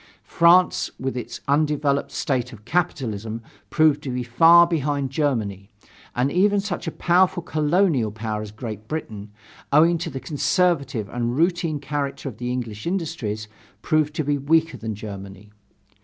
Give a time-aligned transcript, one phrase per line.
[0.25, 5.69] France, with its undeveloped state of capitalism, proved to be far behind Germany,
[6.15, 9.31] and even such a powerful colonial power as Great Britain,
[9.71, 13.47] owing to the conservative and routine character of the English industries,
[13.83, 15.51] proved to be weaker than Germany.